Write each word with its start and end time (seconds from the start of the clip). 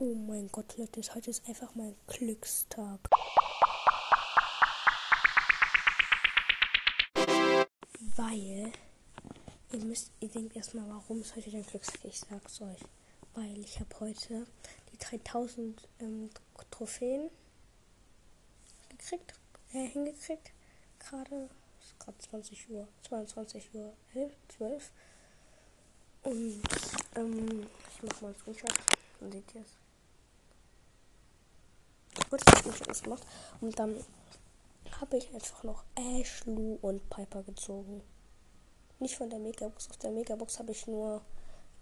Oh 0.00 0.14
mein 0.14 0.46
Gott, 0.52 0.76
Leute, 0.76 1.02
heute 1.12 1.30
ist 1.30 1.44
einfach 1.48 1.74
mein 1.74 1.96
Glückstag. 2.06 3.00
Weil, 8.14 8.72
ihr 9.72 9.84
müsst, 9.84 10.12
ihr 10.20 10.28
denkt 10.28 10.54
erstmal, 10.54 10.88
warum 10.88 11.20
ist 11.20 11.34
heute 11.34 11.50
dein 11.50 11.66
Glückstag? 11.66 12.04
Ich 12.04 12.20
sag's 12.20 12.60
euch. 12.60 12.78
Weil 13.34 13.58
ich 13.58 13.80
habe 13.80 13.88
heute 13.98 14.46
die 14.92 14.98
3000 14.98 15.88
ähm, 15.98 16.30
Trophäen 16.70 17.28
gekriegt, 18.90 19.34
äh, 19.72 19.88
hingekriegt. 19.88 20.52
Gerade 21.00 21.50
ist 21.80 21.98
gerade 21.98 22.18
20 22.18 22.70
Uhr, 22.70 22.86
22 23.08 23.74
Uhr 23.74 23.92
11, 24.14 24.32
12. 24.58 24.92
Und 26.22 26.62
ähm, 27.16 27.66
ich 27.96 28.02
mach 28.04 28.20
mal 28.20 28.28
einen 28.28 28.38
Screenshot. 28.38 28.74
Dann 29.18 29.32
seht 29.32 29.54
ihr 29.56 29.62
es. 29.62 29.87
Habe 32.30 32.84
alles 32.86 33.02
gemacht. 33.02 33.26
Und 33.60 33.78
dann 33.78 34.04
habe 35.00 35.16
ich 35.16 35.32
einfach 35.34 35.62
noch 35.62 35.84
Ash, 35.94 36.44
Lou 36.46 36.78
und 36.82 37.08
Piper 37.10 37.42
gezogen. 37.42 38.02
Nicht 38.98 39.16
von 39.16 39.30
der 39.30 39.38
Megabox. 39.38 39.90
Auf 39.90 39.96
der 39.98 40.10
Megabox 40.10 40.58
habe 40.58 40.72
ich 40.72 40.86
nur 40.86 41.22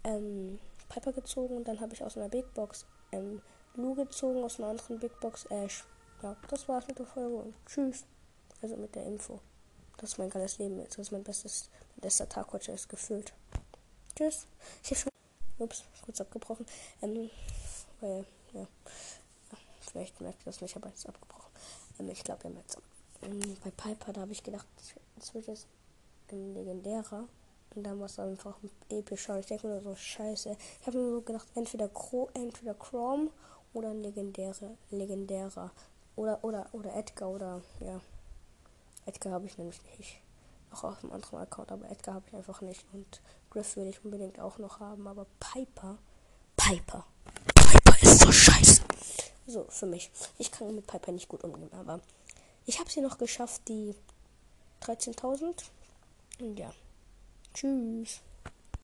ähm, 0.03 0.59
Piper 0.89 1.13
gezogen. 1.13 1.57
Und 1.57 1.67
dann 1.67 1.79
habe 1.79 1.93
ich 1.93 2.03
aus 2.03 2.17
einer 2.17 2.29
Big 2.29 2.53
Box 2.53 2.85
ähm, 3.11 3.41
Lou 3.75 3.95
gezogen, 3.95 4.43
aus 4.43 4.59
einer 4.59 4.69
anderen 4.69 4.99
Big 4.99 5.19
Box 5.19 5.45
Ash. 5.45 5.83
Ja, 6.23 6.35
das 6.49 6.67
war's 6.67 6.87
mit 6.87 6.97
der 6.97 7.05
Folge 7.05 7.35
und 7.35 7.55
tschüss. 7.65 8.05
Also 8.61 8.75
mit 8.75 8.95
der 8.95 9.05
Info. 9.05 9.39
Das 9.97 10.11
ist 10.11 10.17
mein 10.17 10.29
geiles 10.29 10.57
Leben 10.57 10.79
jetzt. 10.79 10.97
Das 10.97 11.07
ist 11.07 11.11
mein 11.11 11.23
bestes, 11.23 11.69
mein 11.95 12.01
bester 12.01 12.27
Tag 12.29 12.53
heute 12.53 12.71
ist 12.71 12.89
gefüllt. 12.89 13.33
Tschüss. 14.15 14.47
Ich 14.83 14.91
habe 14.91 14.99
schon. 14.99 15.11
Ups, 15.59 15.83
kurz 16.05 16.21
abgebrochen. 16.21 16.65
Ähm, 17.01 17.29
weil, 17.99 18.25
ja. 18.53 18.67
Vielleicht 19.89 20.19
merkt 20.21 20.41
ihr 20.41 20.45
das 20.45 20.61
nicht, 20.61 20.75
aber 20.75 20.89
jetzt 20.89 21.07
abgebrochen. 21.07 21.51
Ähm, 21.99 22.09
ich 22.09 22.23
glaube, 22.23 22.43
wir 22.43 22.49
haben 22.51 22.57
jetzt. 22.57 22.77
Ähm, 23.23 23.57
bei 23.63 23.71
Piper, 23.71 24.13
da 24.13 24.21
habe 24.21 24.31
ich 24.31 24.43
gedacht, 24.43 24.67
es 25.17 25.33
wird 25.33 25.47
jetzt 25.47 25.67
ein 26.31 26.53
legendärer. 26.53 27.27
Und 27.75 27.83
dann 27.83 27.99
war 27.99 28.07
es 28.07 28.17
einfach 28.19 28.57
epischer. 28.89 29.39
Ich 29.39 29.45
denke 29.45 29.67
mir 29.67 29.81
so, 29.81 29.95
scheiße. 29.95 30.57
Ich 30.81 30.87
habe 30.87 30.97
mir 30.97 31.11
so 31.11 31.21
gedacht, 31.21 31.47
entweder, 31.55 31.87
Cro 31.89 32.29
entweder 32.33 32.73
Chrome 32.73 33.29
oder 33.73 33.89
ein 33.89 34.01
legendäre, 34.01 34.77
legendärer. 34.89 35.71
Oder, 36.15 36.43
oder, 36.43 36.67
oder 36.71 36.95
Edgar 36.95 37.29
oder, 37.29 37.61
ja. 37.79 38.01
Edgar 39.05 39.33
habe 39.33 39.45
ich 39.45 39.57
nämlich 39.57 39.79
nicht. 39.97 40.19
Auch 40.71 40.83
auf 40.83 41.03
einem 41.03 41.13
anderen 41.13 41.39
Account, 41.39 41.71
aber 41.71 41.89
Edgar 41.89 42.15
habe 42.15 42.25
ich 42.27 42.35
einfach 42.35 42.61
nicht. 42.61 42.83
Und 42.93 43.21
Griff 43.51 43.75
will 43.75 43.87
ich 43.87 44.03
unbedingt 44.03 44.39
auch 44.39 44.57
noch 44.57 44.79
haben, 44.79 45.07
aber 45.07 45.27
Piper. 45.39 45.97
Piper. 46.55 47.05
So, 49.47 49.65
für 49.69 49.85
mich. 49.85 50.11
Ich 50.37 50.51
kann 50.51 50.75
mit 50.75 50.87
Piper 50.87 51.13
nicht 51.13 51.29
gut 51.29 51.43
umgehen, 51.45 51.71
aber 51.71 52.01
ich 52.65 52.79
habe 52.79 52.89
sie 52.89 52.99
noch 52.99 53.17
geschafft, 53.17 53.61
die 53.69 53.95
13.000. 54.81 55.63
Und 56.39 56.59
ja. 56.59 56.73
Tschüss. 57.53 58.19